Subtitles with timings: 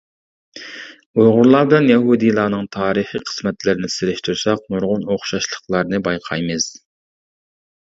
[1.19, 6.69] ئۇيغۇرلار بىلەن يەھۇدىيلارنىڭ تارىخى قىسمەتلىرىنى سېلىشتۇرساق نۇرغۇن ئوخشاشلىقلارنى بايقايمىز.